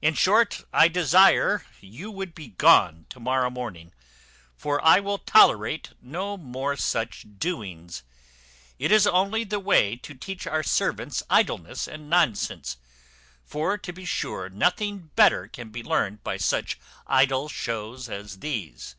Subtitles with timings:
[0.00, 3.92] In short, I desire you would be gone to morrow morning;
[4.56, 8.02] for I will tolerate no more such doings.
[8.78, 12.78] It is only the way to teach our servants idleness and nonsense;
[13.44, 18.96] for to be sure nothing better can be learned by such idle shows as these.